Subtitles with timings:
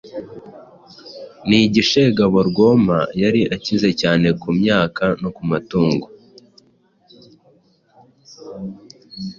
[1.47, 2.97] n’igishegabo rwoma.
[3.21, 6.07] Yari akize cyane ku myaka no ku matungo,